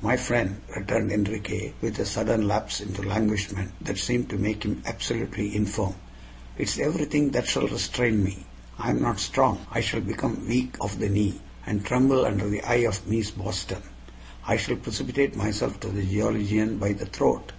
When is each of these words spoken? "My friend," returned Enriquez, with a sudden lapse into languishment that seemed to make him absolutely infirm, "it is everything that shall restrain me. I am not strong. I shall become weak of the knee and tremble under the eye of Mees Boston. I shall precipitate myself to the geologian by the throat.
"My 0.00 0.16
friend," 0.16 0.60
returned 0.76 1.10
Enriquez, 1.10 1.72
with 1.80 1.98
a 1.98 2.06
sudden 2.06 2.46
lapse 2.46 2.80
into 2.80 3.02
languishment 3.02 3.72
that 3.80 3.98
seemed 3.98 4.28
to 4.30 4.38
make 4.38 4.62
him 4.64 4.80
absolutely 4.86 5.52
infirm, 5.56 5.96
"it 6.56 6.68
is 6.68 6.78
everything 6.78 7.30
that 7.32 7.48
shall 7.48 7.66
restrain 7.66 8.22
me. 8.22 8.46
I 8.78 8.90
am 8.90 9.02
not 9.02 9.18
strong. 9.18 9.66
I 9.72 9.80
shall 9.80 10.00
become 10.00 10.46
weak 10.46 10.76
of 10.80 11.00
the 11.00 11.08
knee 11.08 11.40
and 11.66 11.84
tremble 11.84 12.24
under 12.24 12.48
the 12.48 12.62
eye 12.62 12.86
of 12.86 13.08
Mees 13.08 13.32
Boston. 13.32 13.82
I 14.46 14.58
shall 14.58 14.76
precipitate 14.76 15.34
myself 15.34 15.80
to 15.80 15.88
the 15.88 16.04
geologian 16.06 16.78
by 16.78 16.92
the 16.92 17.06
throat. 17.06 17.50